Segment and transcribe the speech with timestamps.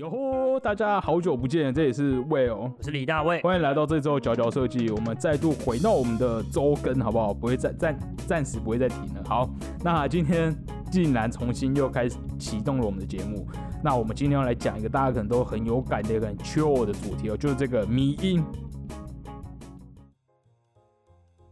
[0.00, 3.38] 哟吼，大家好久不见，这里是 Will，我是李大卫。
[3.42, 7.34] 欢迎来到这周佼佼设计，我们再度回到我们的周更，好不好？
[7.34, 9.22] 不会再暂暂时不会再停了。
[9.26, 9.50] 好，
[9.84, 10.56] 那今天
[10.90, 13.46] 竟然重新又开始启动了我们的节目，
[13.84, 18.42] 那我们今天要来讲一个大家可能都很有感的一个很 chill 的主题哦，就是这个迷音。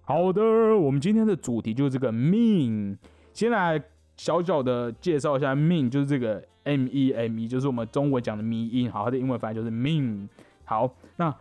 [0.01, 2.97] 好的，我们今天的主题就是这个 mean
[3.35, 3.79] 先来
[4.17, 10.29] 小小的介绍一下 mean，就是这个 M E M E，就是我们中文讲的迷音，好，它的英文翻译就是 meme。
[10.65, 11.35] 好，那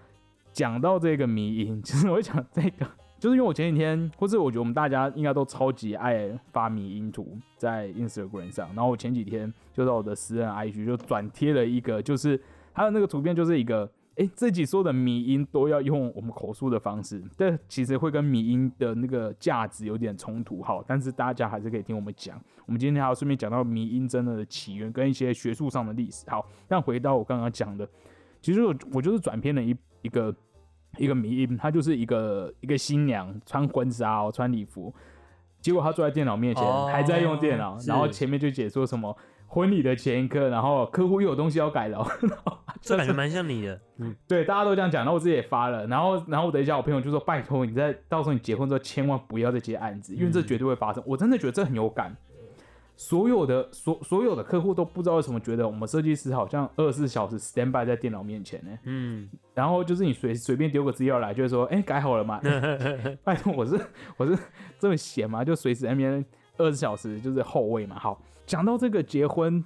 [0.53, 2.87] 讲到这个迷音，其实我会讲这个，
[3.19, 12.41] 就是因为我前几天，或是我觉得我们大家应该都超级爱发迷音图在 Instagram 上，然后我前几天就在我的私人 IG 就转贴了一个，就是
[12.73, 13.89] 它的那个图片就是一个。
[14.17, 22.35] 哎，这几说的迷音都要用我们口述的方式，但其实会跟迷音的那个价值有点冲突，好，但是大家还是可以听我们讲。
[22.65, 26.27] 我们今天还要顺便讲到迷音真的的起源跟一些学术上的历史。
[26.29, 27.87] 好，那回到我刚刚讲的，
[28.41, 30.35] 其实我我就是转偏了一一个
[30.97, 34.91] 一个迷音，他就是一个一个新娘穿婚纱哦，穿礼服，
[35.61, 39.15] 结果她坐在电脑面前还在用电脑，然后前面就解说什么。
[39.49, 42.05] 婚礼的前一刻，然后客户又有东西要改了，
[42.81, 43.79] 这感觉 蛮像你的。
[43.97, 52.15] 嗯，对，大家都这样讲，然后我自己也发了，然后，然后我等一下，我朋友就说：“拜托，你在到时候你结婚之后，千万不要再接案子，因为这绝对会发生。”我真的觉得这很有感。
[52.99, 58.71] 所有的所所有的客户都不知道为什么觉得我们设计师好像二十四小时 stand by 在电脑面前呢？
[58.85, 62.41] 嗯，然后就是你随随便丢个资料来，就是说：“哎，改好了吗？
[63.23, 63.79] ”拜托，我是
[64.17, 64.35] 我是
[64.79, 65.43] 这么闲吗？
[65.43, 66.25] 就随时那边
[66.57, 67.97] 二十四小时就是后卫嘛。
[67.99, 68.19] 好。
[68.47, 69.61] 讲到这个结婚，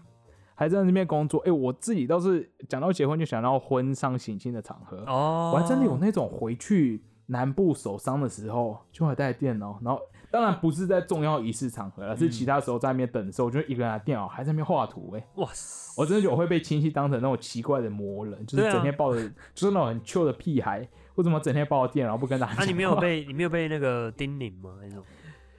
[0.62, 19.20] 还在那边工作，哎，我自己倒是讲到结婚就想到婚丧喜庆的场合哦，我还真的有那种回去南部守丧的时候，就会带电脑，然后当然不是在重要仪式场合，而是其他时候在那边等的时候，我就一个人拿电脑还在那边画图，哎，哇塞，我真的觉得我会被亲戚当成那种奇怪的魔人，就是整天抱着，
[19.56, 22.53] 就是那种很 Q 的屁孩，为什么整天抱着电脑不跟大家？
[22.59, 24.75] 那你没有被你没有被那个叮咛吗？
[24.84, 25.03] 那种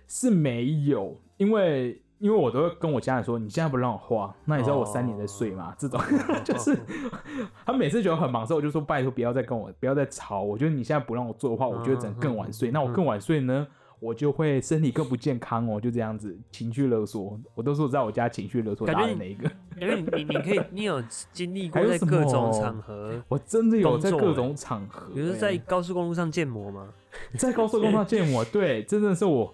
[0.06, 2.00] 是没有，因为。
[2.22, 5.74] 因为我都会跟我家人说，你现在不让我画，那你知道我三年在睡吗？
[5.76, 6.00] 这种
[6.44, 6.78] 就是
[7.66, 10.40] 他每次觉得很忙的时候，我就说拜托不要再跟我不要再吵。
[10.40, 12.70] 我觉得你现在不让我做的话，我觉得只能更晚睡。
[12.70, 13.66] 那我更晚睡呢，
[13.98, 15.80] 我就会身体更不健康哦。
[15.80, 19.50] 就这样子情绪勒索，我都是在我家情绪勒索打的那一个。
[19.80, 21.02] 因为你你可以你有
[21.32, 26.86] 经历过在各种场合，我真的有在各种场合，比如在高速公路上建模吗？
[27.36, 29.52] 在高速公路上建模，对，真的是我。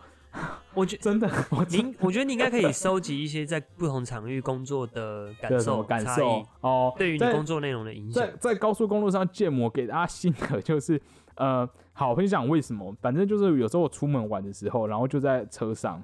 [0.78, 8.24] 我觉真的， 我您我觉得你应该可以收集一些在不同场域工作的感受、感受哦，对于你工作内容的影响。
[8.24, 11.00] 在在高速公路上建模，给大家心得 就是，
[11.34, 12.94] 呃，好分享为什么？
[13.00, 16.00] 反正就是有时候我出门玩的时候，然后就在车上，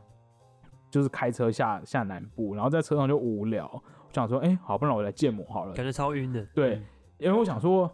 [0.91, 3.83] 就是开车下下南部，然后在车上就无聊，我
[4.13, 6.45] 想说，哎，好，不然我来建模好了，感觉超晕的。
[6.53, 6.83] 对，
[7.19, 7.89] 因为我想说，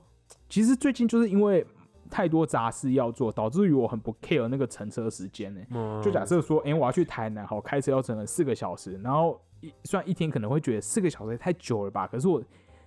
[0.48, 1.66] 其实最近就是因为。
[2.10, 6.02] 太多杂事要做，导致于我很不 care 那个乘车时间呢。
[6.02, 12.42] 就假设说，哎，我要去台南，好，开车要乘四个小时，然后一虽然一天可能会觉得四个小时太久了吧，可是我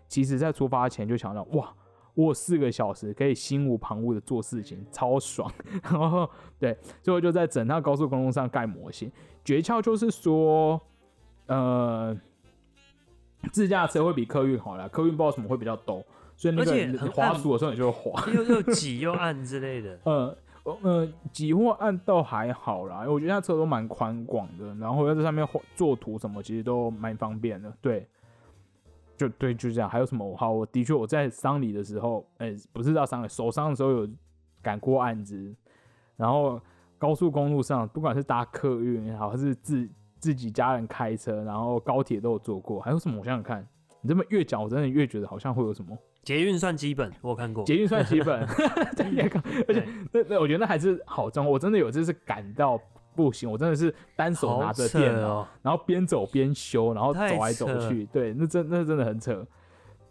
[0.07, 1.73] 其实在出发前就想到，哇，
[2.13, 5.51] 我有四个小时可以心无旁骛的做事情， 超爽。
[5.83, 6.29] 然后
[6.59, 9.11] 对，最后就在整趟高速公路上盖模型。
[9.43, 10.79] 诀窍就是说，
[11.47, 12.15] 呃，
[13.51, 16.03] 自驾车会比客运好啦，客运不知道什么会比较陡。
[16.35, 19.97] 所以那个滑鼠的时候你就会滑， 又又挤又暗之类的。
[20.05, 20.37] 呃，
[20.81, 27.71] 呃，挤或暗倒还好啦，因为我觉得它车都蛮宽广的，然后要在上面做图什么，其实都蛮方便的。
[27.81, 28.07] 对，
[29.17, 29.89] 就对，就这样。
[29.89, 30.35] 还有什么？
[30.37, 34.09] 好，我的确我在丧礼的时候，哎，不是到丧礼，手伤的时候有
[34.61, 35.53] 赶过案子，
[36.15, 36.59] 然后
[36.97, 39.89] 高速公路上，不管是搭客运也好，还是自
[40.19, 42.79] 自己家人开车，然后高铁都有坐过。
[42.79, 43.19] 还有什么？
[43.19, 43.67] 我想想看，
[44.01, 45.97] 你这么越讲，我真的越觉得好像会有什么。
[46.23, 47.63] 捷运算基本，我看过。
[47.65, 48.41] 捷运算基本，
[49.67, 51.45] 而且那那我觉得那还是好装。
[51.45, 52.79] 我真的有这次赶到
[53.13, 58.05] 不行，我真的是单手拿着电脑，然后边走边修，然后走来走去。
[58.05, 59.45] 对，那真那真的很扯。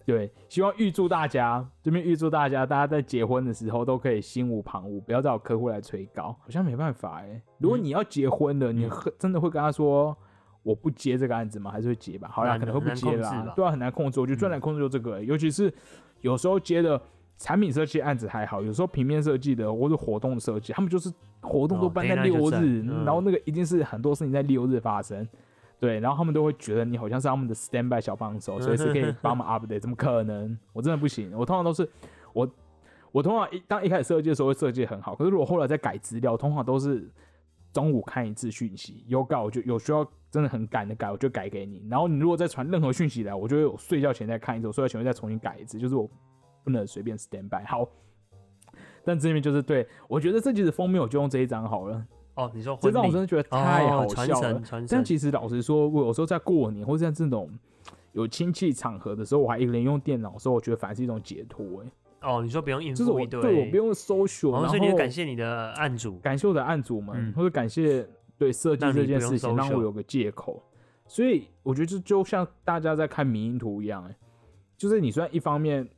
[0.04, 6.36] 对，希望预祝大家这边预祝大家，大家在结婚的时候都可以心无旁骛，不要找客户来催稿。
[6.40, 8.88] 好像没办法哎，如果你要结婚了，你
[9.18, 10.16] 真的会跟他说。
[10.64, 11.72] 我不接这个案子吗？
[11.72, 12.28] 还是会接吧？
[12.30, 13.52] 好啦，可能会不接啦。
[13.56, 14.20] 对啊，很难控制。
[14.20, 15.68] 我觉得最难控制就这个，尤其是
[16.22, 17.00] 有时候接的
[17.36, 25.28] 产品设计案子还好，有时候平面设计的或者活动设计，他们就是活动都办在六日，然后那个一定是很多事情在六日发生。
[25.78, 29.80] 对，然后他们都会觉得你好像是他们的 standby 小帮手，随时可以帮忙 update。
[29.80, 30.56] 怎么可能？
[30.72, 31.32] 我真的不行。
[31.36, 31.88] 我通常都是
[32.32, 32.48] 我，
[33.10, 37.10] 我通常一当一开始设计的时候会设计很好，可是如果后来再改资料，通常都是
[37.72, 40.08] 中午看一次讯息，有稿就有需要。
[40.32, 41.86] 真的很赶的改，我就改给你。
[41.90, 46.08] 然后你如果再传任何讯息来，我就会有睡觉前再看一次，我睡觉前会再重新改一次，就是我
[46.64, 47.62] 不能随便 stand by。
[47.66, 47.86] 好，
[49.04, 52.02] 但这边就是对我觉得这集的封面我就用这一张好了，
[52.36, 54.62] 哦，你说这婚礼让我真的觉得太好笑了。
[54.88, 57.50] 但其实老实说，我有时候在过年或者在这种
[58.12, 61.90] 有亲戚场合的时候，我还一个人用电脑的时候，我觉得反而是一种解脱、欸。
[62.22, 68.08] 哦，你说不用应就是我付一堆，对我不用 social，、然后然后所以你就感谢你的案主，感谢我的案主们，嗯或者感谢
[68.42, 70.60] 对设计这件事情，让我有个借口。
[71.06, 74.16] 所以我觉得这就像大家在看迷因图一样、欸，
[74.76, 75.88] 就是你虽然一方面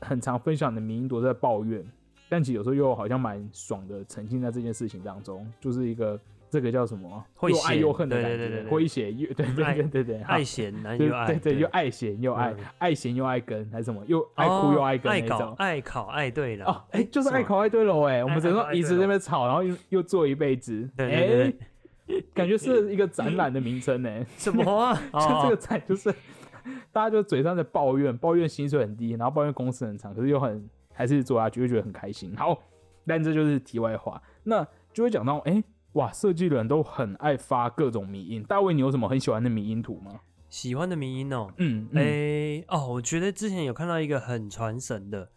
[0.00, 1.86] 很常分享你的迷因图在抱怨，
[2.28, 6.18] 但其实有时候又好像蛮爽的，沉浸在这件事情当中，就是一个
[6.52, 15.54] 这个叫什么又爱又恨的对感觉，对对对诙谐又对对爱对对对，好爱嫌男对又爱，对对，又爱嫌又爱嗯，爱嫌又爱跟还是什么，又爱哭哦又爱跟爱搞那种。
[15.56, 21.50] 爱考爱对了哦，哎，就是爱考爱对了，哎，我们只能说一直在那边吵，然后又又做一辈子，哎，
[22.34, 24.10] 感觉是一个展览的名称呢。
[24.36, 24.94] 什么啊？
[25.10, 26.14] 就这哦个展就是
[26.92, 32.36] 大家就嘴上在抱怨，抱怨薪水很低，然后抱怨公司很长，可是又很还是做下去，就觉得很开心。
[32.36, 32.58] 好，
[33.06, 35.62] 但这就是题外话，那就会讲到，哎，
[35.94, 38.42] 哇，设计人都很爱发各种迷音。
[38.42, 40.20] 大卫，你有什么很喜欢的迷音图吗？
[40.48, 42.02] 喜欢的迷音哦，嗯，嗯。
[42.02, 45.30] 哎哦，我觉得之前有看到一个很传神的，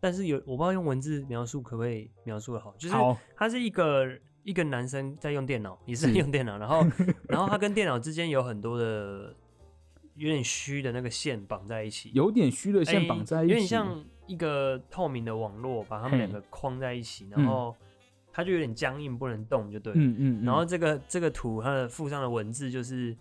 [0.00, 2.94] 但是有我不知道用文字描述可不可以描述的好，就是，
[3.36, 4.06] 他是一个
[4.42, 6.84] 一个男生在用电脑，也是在用电脑，然后
[7.28, 9.34] 然后他跟电脑之间有很多的
[10.14, 17.30] 有点虚的那个线绑在一起，有点虚的线哎绑在一起，有点像一个透明的网络把他们两嘿个框在一起，嗯。
[17.30, 17.76] 然后
[18.38, 19.98] 它就有点僵硬，不能动，就对了。
[19.98, 23.12] 嗯嗯，嗯然后这个这个图它的附上的文字就是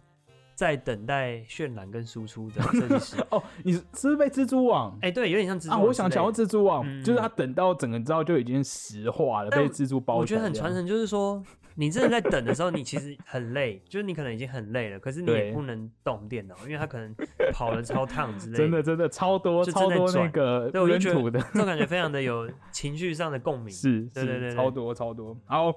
[0.54, 3.16] 在等待渲染跟输出的 设计师。
[3.32, 4.96] 哦，你是是不是被蜘蛛网？
[5.02, 10.18] 哎、对，有点像蜘蛛啊，网我想讲的蜘蛛网，嗯就是它等到整个之后就已经石化了，被蜘蛛包。
[10.18, 10.72] 我觉得很传。
[10.72, 11.44] 神，就是说
[11.80, 17.16] 你真的在等的时候，你其实很累，就是你可能已经很累了，可是你也不能动电脑，因为它可能
[17.54, 23.72] 跑了超烫之类的真的真的超多就超多那个对，我就觉得原图的，这种感觉非常的有情绪上的共鸣。
[23.72, 25.38] 是，是对对对对超多超多。
[25.46, 25.72] 好，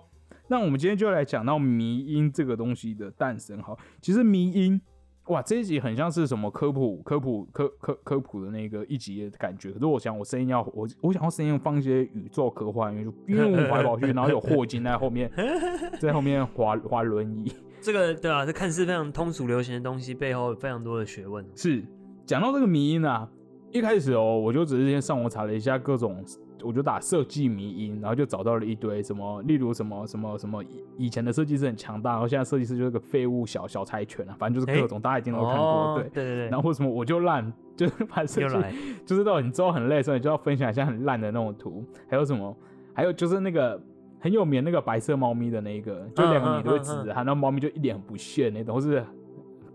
[0.49, 3.63] 那我们今天就来讲到迷音这个东西的诞生。
[3.63, 4.81] 好，其实迷音，
[5.27, 9.71] 哇，这一集很像是什么科普科普科科科普的那个一集的感觉。
[9.71, 15.31] 可是我想我声音要我我想要声音放一些宇宙科幻因为，就因为我跑来跑去，然后有霍金在后面
[16.01, 17.53] 在后面滑滑轮椅。
[17.81, 21.45] 这个对啊，这看似非常通俗流行的东西，背后有非常多的学问。
[21.55, 21.83] 是
[22.27, 23.29] 讲到这个迷音啊，
[23.71, 26.25] 一开始哦，我就只是先上网查了一下各种，
[26.63, 36.11] 我就打设计迷音，然后就找到了一堆什么，例如什么什么什么以以前的设计师很强大，然后现在设计师就是个废物小小柴犬啊，反正就是各种，大家一定都看过，哦对。
[36.11, 38.57] 对对对，然后或什么我就烂，就是 把设计
[39.05, 42.57] 就是到你之后很累的时候，你就要分享一下很烂的那种图，还有什么，
[42.95, 43.81] 还有就是那个
[44.19, 49.05] 很有名那个白色猫咪的那一个，就两个你都会指着它，然后猫咪就一脸很不屑那种，或是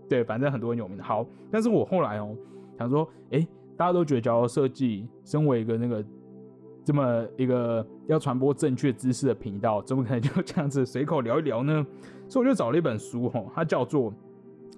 [0.08, 1.02] 对，反正很多很有名的。
[1.02, 2.36] 好，但是我后来哦
[2.78, 3.46] 想说，诶，
[3.76, 6.04] 大家都觉得假如设计身为一个那个
[6.86, 11.84] 这么一个要传播正确知识的频道，怎么可能就这样子随口聊一聊呢？
[12.28, 14.14] 所以我就找了一本书哈，它叫做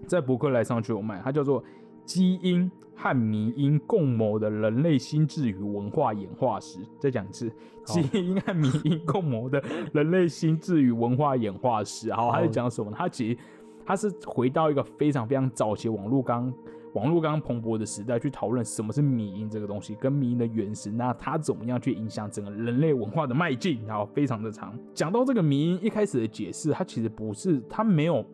[0.07, 1.63] 在博客来上去有卖，它叫做
[2.07, 6.79] 《基因和迷因共谋的人类心智与文化演化史》。
[6.99, 7.53] 再讲一次，
[7.85, 9.63] 基因和迷因共谋的
[9.93, 12.11] 人类心智与文化演化史。
[12.11, 12.97] 好，它在讲什么呢？
[12.99, 13.39] 它其实
[13.85, 16.51] 它是回到一个非常非常早期网络刚
[16.95, 24.79] 网络刚蓬勃的时代，去讨论什么是迷因这个东西，跟迷因的原始，那它怎么样去影响整个人类文化的迈进，然后非常的长。
[24.95, 28.25] 讲到这个迷因一开始的解释，它其实不是，它没有，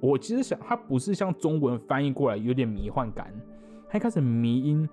[0.00, 3.32] 我其实想，它不是像中文翻译过来有点迷幻感，
[3.88, 4.88] 它一开始迷因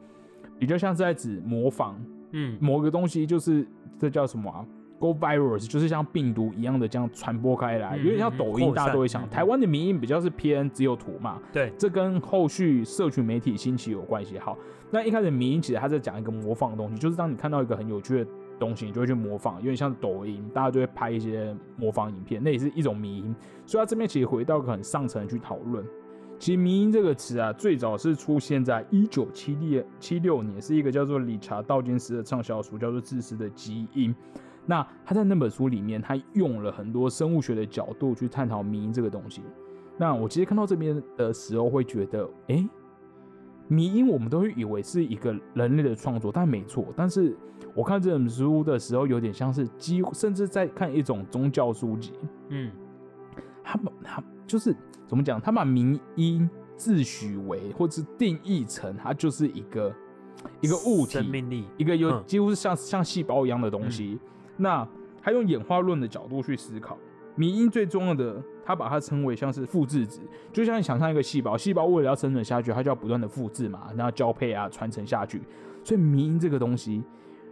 [0.58, 2.00] 比较像是在指模仿
[2.32, 4.66] 嗯，某个东西，就是这叫什么啊
[5.00, 9.24] ？Go virus，就是像病毒一样的这样传播开来，嗯有点像嗯抖音，大家都会想。
[9.24, 14.38] 嗯台湾的民音比较是偏只有图嘛，对，这跟后续社群媒体兴起有关系。
[14.38, 14.58] 好，
[14.92, 23.36] 那一开始民音其实他在讲一个模仿的东西，就是当你看到一个很有趣的东西，你就会去模仿，有点像抖音，大家就会拍一些模仿影片，那也是一种迷音。
[23.66, 25.86] 所以他这边其实回到一个很上层去讨论。
[26.40, 34.14] 其实“迷音”这个词啊，最早是出现在一九七六七六年，是一个叫做理查道金斯的畅销书，叫做《自私的基因》。
[34.70, 39.42] 那他在那本书里面，他用了很多生物学的角度去探讨迷因这个东西。
[39.98, 42.70] 那我其实看到这边的时候，会觉得，诶，
[43.68, 46.86] 迷因我们都会以为是一个人类的创作，但没错。
[46.96, 47.36] 但是
[47.74, 52.14] 我看这本书的时候，有点像是几乎甚至在看一种宗教书籍，
[52.50, 52.72] 嗯，
[53.64, 54.76] 他把他就是
[55.08, 56.48] 怎么讲，他把迷因
[56.78, 59.92] 自诩为或是定义成它就是一个
[60.62, 64.20] 一个物体，生命力，一个有嗯几乎是像像细胞一样的东西。
[64.60, 64.88] 那
[65.22, 66.98] 他用演化论的角度去思考，
[67.36, 70.20] 迷因最重要的，他把它称为像是复制值，
[70.52, 75.42] 就像你想象一个细胞，细胞为了要生存下去，它就要不断的复制嘛，然后交配啊，传承下去。
[75.84, 77.02] 所以迷因这个东西，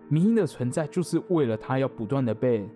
[0.10, 2.70] 迷因的存在就是为了它要不断的被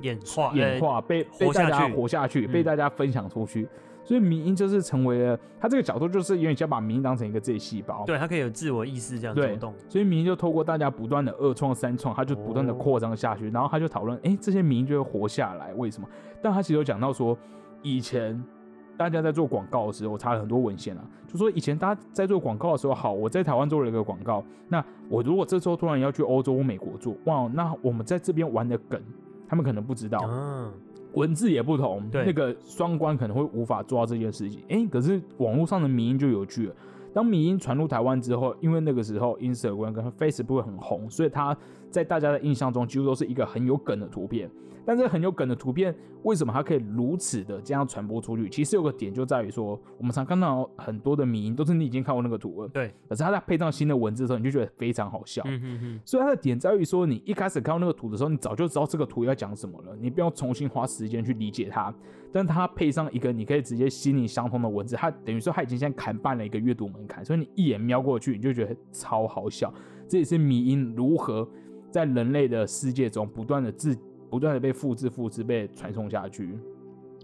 [0.00, 3.68] 演化，演化，被被大家活下去，被大家分享出去。
[4.04, 9.72] 所以迷因就是成为了他这个角度，就是有点像把迷因当成一个自己细胞，对，它可以有自我意识这样走动。
[9.88, 16.08] 所以迷因就透过大家不断的二创三创，它就不断的扩张下去，然后他就讨论，哎，这些迷因就会活下来，为什么？
[16.42, 17.38] 但他其实有讲到说，
[17.82, 18.42] 以前
[18.96, 29.00] 大家在做广告的时候，我查了很多文献啊，就说以前大家在做广告的时候，好，我在台湾做了一个广告，那我如果这时候突然要去欧洲或美国做，哇，那我们在这边玩的梗。
[29.48, 30.18] 他们可能不知道，
[31.14, 34.62] 文字也不同，那个双关可能会无法做到这件事情。
[34.68, 36.74] 哎，可是网络上的迷音就有趣了。
[37.14, 41.56] 当迷音传入台湾之后，因为那个时候 Instagram 跟 Facebook 很红，所以它
[41.90, 44.50] 在大家的印象中几乎都是一个很有梗的图片。
[44.84, 48.48] 但这很有梗的图片，为什么它可以如此的这样传播出去？
[48.48, 52.92] 其实有个点就在于说，我们常看到很多的迷音都是你已经看过那个图了，对。
[53.08, 55.42] 可是它在配上新的文字的时候，你就觉得非常好笑。
[56.04, 61.94] 所以它的点在于说，你一开始看到那个图的时候，你早就知道这个图要讲什么了，你不用重新花时间去理解它。
[62.32, 69.72] 但它配上一个你可以直接心灵相通的文字，它等于说它已经先砍半了一个阅读门槛，所以你一眼瞄过去，你就觉得超好笑。
[70.08, 71.48] 这也是迷音如何
[71.90, 73.96] 在人类的世界中不断的自。
[74.32, 76.58] 不断的被复制、复制、被传送下去，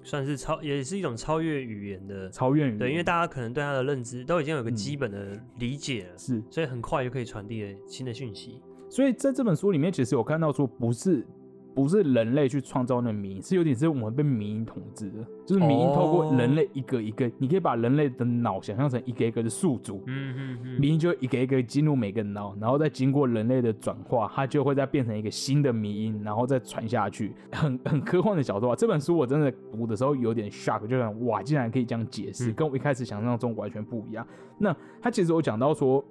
[0.04, 2.78] 算是超，也是一种超越语言的超越语言。
[2.78, 8.60] 对，因为大家可能对它的认知都已经有个基本的理解了，是，所以很快就可以传递新的讯息。
[8.90, 11.26] 所以在这本书里面，其实有看到说，不是。
[11.78, 28.74] 不是人类去创造那名，是有点是我们被民音统治的，就是民音透过人类一个一个，你可以把人类的脑想象成一个一个的宿主，嗯嗯嗯，民音就一个一个进入每个脑，然后再经过人类的转化，它就会再变成一个新的民音，然后再传下去，很 很科幻的角度啊。
[28.74, 34.26] 这本书我真的读的时候有点 shock，就想哇，竟然可以这样解释，跟我一开始想象中完全不一样。
[34.58, 36.04] 那他其实有讲到说。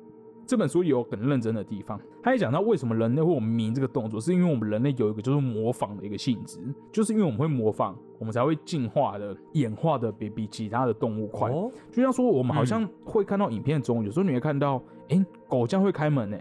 [0.47, 6.57] 这本书有很认真的地方，他也讲到为什么人类会迷这个动作，是因为我们人类有一个就是模仿的一个性质，
[6.89, 11.51] 就是因为我们会模仿，我们才会进化的演化的比比其他的动物快。
[11.91, 16.37] 就像说我们好像会看到影片中，有时候你会看到，哎，狗这样会开门呢，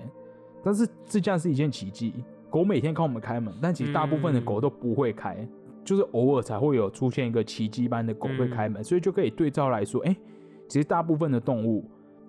[0.63, 2.15] 但是这样是一件奇迹，
[2.49, 5.37] 狗每天看我们开门，但其实大部分的狗都不会开，
[5.85, 10.17] 就是偶尔才会有出现一个奇迹般的狗会开门，所以就可以对照来说，哎，
[10.69, 11.85] 其实大部分的动物。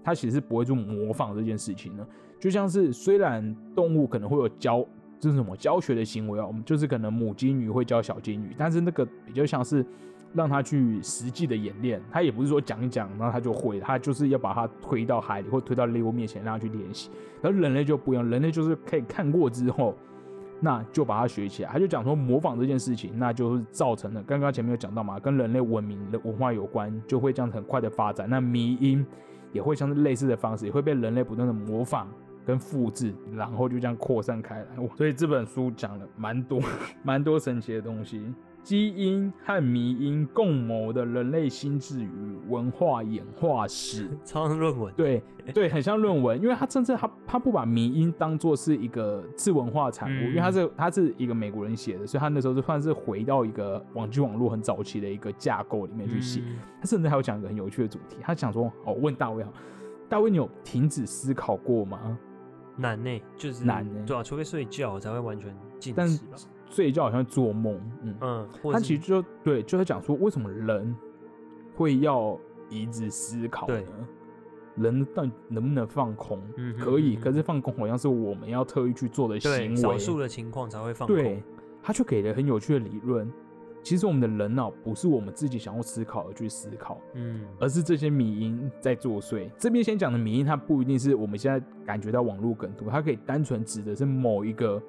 [0.08, 2.08] 它其实不会做模仿这件事情的，
[2.40, 4.82] 就像是虽然动物可能会有教，
[5.20, 6.48] 这是什么教学的行为啊？
[6.48, 9.86] 我们就是可能母金鱼会教小金鱼，但是那个比较像是
[10.34, 17.10] 让它去实际的演练，它也不是说讲一讲，然后它就会，它就是要把它推到海里或推到猎物面前让它去练习。
[17.42, 19.94] 而人类就不一样，人类就是可以看过之后，
[20.62, 21.70] 那就把它学起来。
[21.70, 28.30] 他就讲说模仿这件事情，那就是造成了刚刚前面有讲到嘛，跟人类文明的文化有关，就会这样很快的发展。
[28.30, 29.06] 那迷音。
[29.54, 32.08] 也会像是类似的方式，也会被人类不断的模仿
[32.46, 34.68] 跟复制，然后就这样扩散开来。
[34.96, 36.62] 所以这本书讲了蛮多、
[37.04, 38.34] 蛮多神奇的东西。
[38.68, 44.94] 基因和迷因共谋的人类心智与文化演化史， 超像论文。
[44.94, 56.42] 对对，很像论文，因为他甚至他他不把迷因当做是一个次文化产物，因为他是他是一个美国人写的，所以他那时候就算是回到一个网际网络很早期的一个架构里面去写。
[56.82, 59.50] 他甚至还有讲一个很有趣的主题，他想说：“哦，问大卫啊，
[60.10, 62.20] 大卫，你有停止思考过吗？”
[62.76, 66.36] 难呢，就是难呢，对啊，除非睡觉才会完全静止吧。
[66.70, 70.96] 睡觉好像做梦，嗯嗯，他其实就对，就在讲说为什么人
[71.76, 72.38] 会要
[72.70, 73.82] 一直思考呢？
[74.76, 76.40] 人到底能不能放空？
[76.78, 81.16] 可以，可是放空好像是我们要特意去做的行为，少数的情况才会放空。
[81.16, 81.42] 对，
[81.82, 83.32] 他却给了很有趣的理论。
[83.82, 89.50] 其实我们的人脑不是我们自己想要思考而去思考，嗯，而是这些迷因在作祟。
[89.58, 94.82] 这边先讲的迷因，它不一定是我们现在感觉到网络梗图，它可以单纯指的是某一个。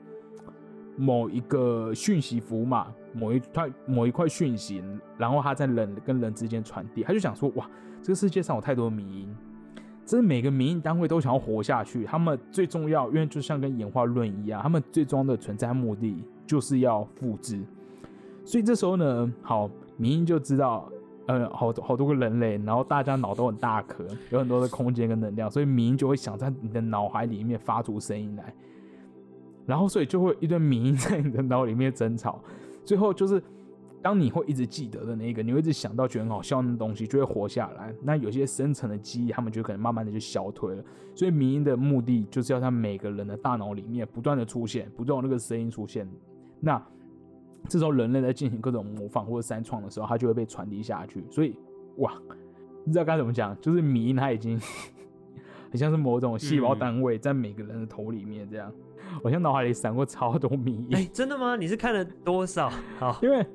[0.98, 4.82] 某一个讯息符码，某一块某一块讯息，
[5.16, 7.70] 然后它在人跟人之间传递，他就想说：哇，
[8.02, 9.36] 这个世界上有太多的迷因，
[10.04, 12.04] 这是每个迷因单位都想要活下去。
[12.04, 17.62] 他们最重要，因为就像跟演化论一样，他们最终的存在目的就是要复制。
[18.44, 20.90] 所以这时候呢，好，迷因就知道，
[21.26, 28.52] 呃，好多好多个人类，然后大家脑都很大壳，有很多的空间跟能量，所以迷因就会想在你的脑海里面发出声音来。
[29.68, 32.42] 然后，所以就会一堆迷在你的脑里面争吵，
[32.82, 33.42] 最后就是，
[34.00, 37.94] 当你会一直记得的那个，你会一直想到觉得很好笑的东西，就会活下来。
[38.02, 40.82] 那有些深层的记忆，他们就可能慢慢的就消退了。
[41.14, 46.08] 所以，迷音的目的就是要在每个人的大脑里面不断的出现，不断有那个声音出现。
[46.60, 46.82] 那
[47.68, 51.22] 这时候人类在进行各种模仿或者三创的时候，它就会被传递下去。
[51.30, 51.54] 所以，
[51.98, 52.14] 哇，
[52.86, 54.58] 不知道该怎么讲，就是迷音它已经
[55.70, 58.72] 很像是某种细胞单位在每个人的头里面这样。
[59.22, 61.56] 我现在脑海里闪过超多迷音，哎、真的吗？
[61.56, 62.70] 你是看了多少？
[62.98, 63.46] 好，因为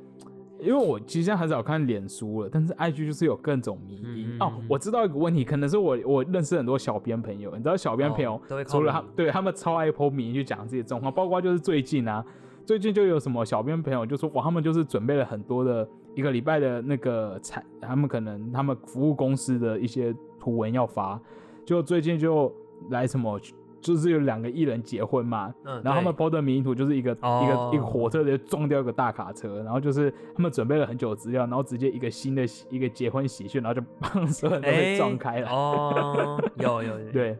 [0.60, 4.54] 因为我其实现在很少看脸书了，但是 IG 就是有各种迷音、哦。
[4.70, 12.24] 我知道一个问题，可能是我我认识很多小编朋友，你知道小编朋友、除了他对他们超爱 po 迷音去讲自己的状况，包括就是最近啊，
[12.66, 21.20] 最近就有什么小编朋友就说哇，他们就是准备了很多的一个礼拜的那个产，他们可能他们服务公司的一些图文要发，
[21.66, 22.54] 就最近就
[22.90, 23.40] 来什么。
[23.84, 27.42] 就是有两个艺人结婚嘛，嗯然后他们对 PO 的迷因图就是一个、哦。
[27.44, 35.50] 一个一个火车直接撞掉一个大卡车，然后就是他们准备了很久的资料，然后直接一个新的一个结婚喜讯，然后就帮所有人都被撞开了。
[35.50, 37.38] 哦，有有有，对。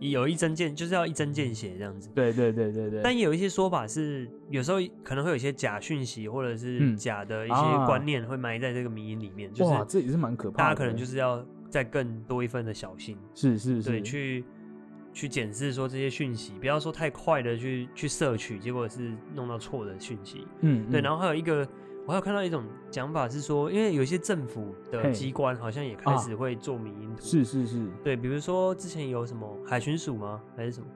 [0.00, 2.10] 有一针见就是要一针见血这样子。
[2.12, 6.96] 对对对对对，但也有一些说法是，有时候可能会有一些假讯息或者是嗯。
[6.96, 7.86] 假的一些啊。
[7.86, 10.58] 观念会埋在这个迷音里面，就是哇，这也是蛮可怕的。
[10.58, 14.44] 大家可能就是要再更多一份的小心，是是是，对，去
[15.12, 20.46] 去检视说这些讯息，不要说太快的去去摄取，结果是弄到错的讯息。
[20.60, 21.66] 嗯对，然后后还有一个，
[22.06, 26.16] 我还有看到一种讲法是说，因为有些政府的机关好像也开啊。
[26.16, 30.40] 始会做迷音图，是是是，对，比如说之前有什么海巡署吗？
[30.56, 30.86] 还是什么？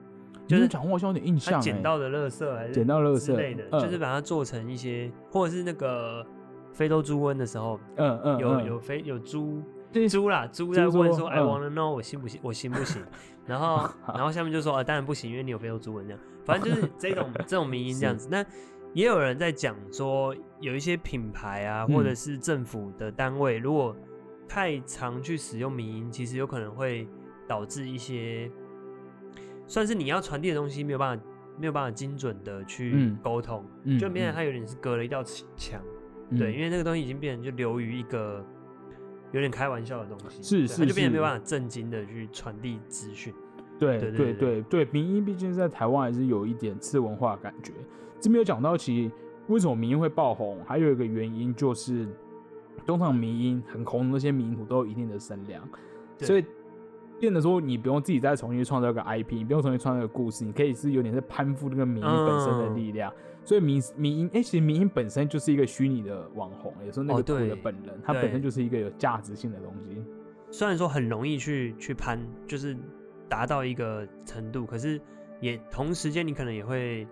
[0.47, 3.79] 就就是是讲话好像有点印象欸捡到的垃圾还是捡到垃圾之类的，嗯。
[3.81, 6.25] 就是把它做成一些，或者是那个
[6.71, 8.65] 非洲猪瘟的时候，嗯嗯有嗯。
[8.65, 9.76] 有非有猪对
[10.09, 13.01] 猪啦，猪在问说说 I 嗯 wanna know 我行不行，我行不行？
[13.45, 16.19] 然后 然后下面就说啊，当然不行，因为你有非洲猪瘟这样。
[16.45, 18.27] 反正就是这种 这种民音这样子。
[18.29, 18.45] 那
[18.93, 23.95] 也有人在讲说，有一些品牌啊，嗯或者是政府的单位，如果
[24.47, 27.07] 太常去使用民音，其实有可能会
[27.47, 28.49] 导致一些
[29.67, 31.23] 算是你要传递的东西没有办法
[31.59, 35.81] 没有办法精准的去嗯沟通，嗯就变成嗯它有点是隔了一道墙。
[36.29, 38.45] 嗯对，因为那个东西已经变成就流于一个
[39.31, 43.33] 有点开玩笑的东西，是是就变得没有办法正经的去传递资讯。
[43.79, 47.71] 对对对对对对对，民音毕竟在台湾还是有一点次文化的感觉。
[48.19, 49.11] 这边有讲到，其实
[49.47, 52.07] 为什么民音会爆红，还有一个原因就是，
[52.85, 55.61] 通常民音很红的那些民音图都有一定的声量，
[56.19, 56.43] 所以
[57.19, 63.11] 变得说你不用自己再重新创造一个 IP，你不用重新创造一个故事，你可以是有点在攀附那个民音本身的嗯力量。
[63.43, 70.03] 所以民民音，哎、其实民音本身就是一个虚拟的网红，也是那个图的本人，他对本身就是一个有价值性的东西。
[70.51, 72.75] 虽然说很容易去去攀，就是
[73.29, 74.99] 达到一个程度，可是
[75.39, 77.07] 也同时间你可能也会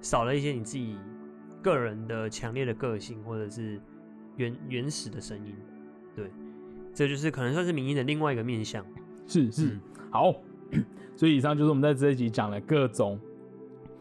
[0.00, 0.96] 少了一些你自己
[1.62, 3.80] 个人的强烈的个性，或者是
[4.36, 5.54] 原原始的声音。
[6.16, 6.28] 对，
[6.92, 8.84] 这就是可能算是民音的另外一个面向。
[9.28, 9.80] 是是，嗯。
[10.10, 10.34] 好，
[11.14, 13.16] 所以以上就是我们在这一集讲了各种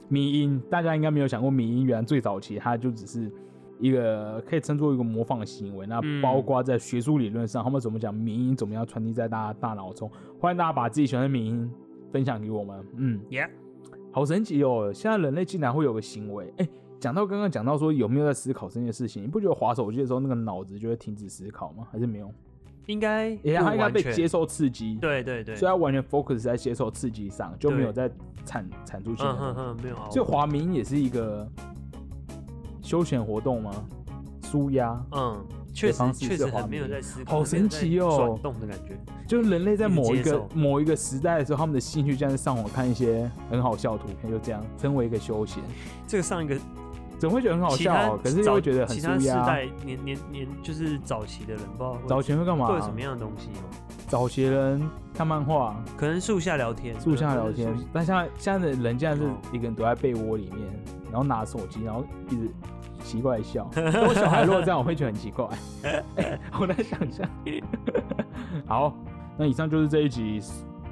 [0.07, 3.31] 迷音，大家应该没有想过迷音原来最早期它就只是
[3.79, 6.21] 一个可以称作一个模仿行为，那嗯。
[6.21, 10.09] 包括在学术理论上，他们怎么讲迷音怎么样传递在大家大脑中，
[10.39, 11.69] 欢迎大家把自己喜欢的迷音
[12.11, 13.49] 分享给我们，嗯，Yeah，
[14.11, 14.91] 好神奇哦！
[14.93, 16.67] 现在人类竟然会有个行为，哎、
[16.99, 21.85] 讲到刚刚讲到说有没有在思考这件事情，你不觉得划手机的时候那个脑子就会停止思考吗？
[21.91, 22.31] 还是没有？
[22.87, 28.09] 应该也他应该被接受刺激，对对对，所以他完全 focus 在接受刺激上，就没有在
[28.45, 29.45] 产产出新的东西。
[29.45, 31.47] 嗯哼哼，没有所以滑民也是一个
[32.81, 33.71] 休闲活动吗？
[34.49, 38.97] 舒压，嗯，确实确实很没有在思考，好神奇哦转动的感觉。
[39.27, 45.61] 就是人类在某一个某一个时代的时候，他们的兴趣竟然是上网看一些很好笑的图片，就这样称为一个休闲，
[46.07, 46.55] 这个上一个
[47.17, 48.19] 怎么会觉得很好笑哦？
[48.23, 49.39] 可是又早会觉得很其他舒压。
[49.39, 53.65] 世代年年年就是早期的人，不知道会早前会干嘛会有什么样的东西哦？
[54.07, 54.81] 早期人
[55.13, 60.67] 看漫画、可能树下聊天，树下聊天，但现在现在的人竟然是哦一个人躲在被窝里面，
[61.11, 62.49] 然后拿手机，然后一直
[63.03, 63.69] 奇怪地笑。
[63.75, 65.45] 我小孩如果这样，我会觉得很奇怪。
[66.59, 67.27] 我在想象。
[68.65, 68.95] 好，
[69.37, 70.41] 那以上就是这一集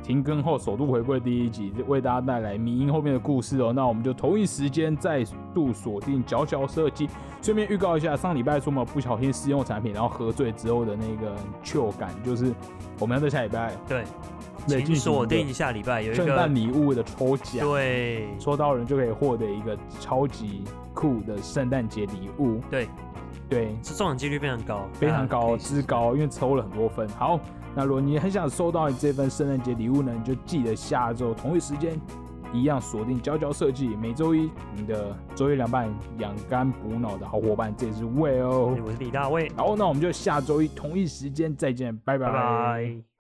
[0.06, 3.74] 停更后首度回归第一集，为大家带来迷音后面的故事哦。
[3.74, 7.10] 那我们就同一时间再度锁定佼佼设计。
[7.42, 12.54] 顺便预告一下，上礼拜说我们不小心试用产品，然后喝醉之后的那个糗感，就是
[13.00, 20.64] 我们要在下礼拜对，请锁定下礼拜有一个圣个诞礼物的抽奖，对抽到人就可以获得一个超级
[20.94, 22.60] 酷的圣诞节礼物。
[22.70, 22.88] 对，
[23.50, 27.10] 对，是中奖几率非常高，非常高，之高，因为抽了很多分。
[27.10, 27.40] 好，
[27.76, 32.00] 那如果你很想收到这份圣诞节礼物呢，你就记得下周同一时间
[32.54, 38.74] 一样锁定娇娇设计，每周一你的周一凉拌养肝补脑的好伙伴，这也是魏哦。
[38.86, 43.15] 我是李大卫，好，那我们就下周一同一时间再见，拜拜拜。